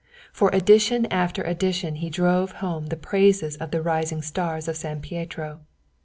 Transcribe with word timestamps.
For 0.33 0.49
edition 0.51 1.05
after 1.13 1.43
edition 1.43 1.97
he 1.97 2.09
drove 2.09 2.53
home 2.53 2.87
the 2.87 2.95
praises 2.95 3.55
of 3.57 3.69
the 3.69 3.83
rising 3.83 4.23
stars 4.23 4.67
of 4.67 4.75
San 4.75 4.99
Pietro. 4.99 5.59